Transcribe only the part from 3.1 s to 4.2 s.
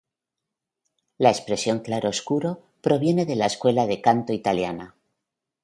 de la escuela de